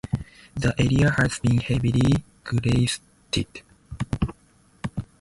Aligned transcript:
The 0.55 0.73
area 0.81 1.11
has 1.11 1.37
been 1.37 1.59
heavily 1.59 2.23
glaciated. 2.43 3.61